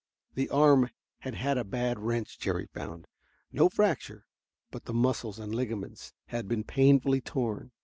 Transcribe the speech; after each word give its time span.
The 0.33 0.49
arm 0.49 0.89
had 1.19 1.35
had 1.35 1.59
a 1.59 1.63
bad 1.63 1.99
wrench, 1.99 2.39
Jerry 2.39 2.65
found. 2.65 3.05
No 3.51 3.69
fracture, 3.69 4.25
but 4.71 4.85
the 4.85 4.95
muscles 4.95 5.37
and 5.37 5.53
ligaments 5.53 6.11
had 6.29 6.47
been 6.47 6.63
painfully 6.63 7.21
torn. 7.21 7.71